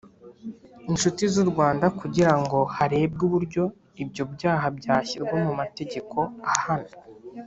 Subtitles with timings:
[0.91, 3.63] inshuti z u rwanda kugira ngo harebwe uburyo
[4.03, 6.17] ibyo byaha byashyirwa mu mategeko
[6.53, 6.91] ahana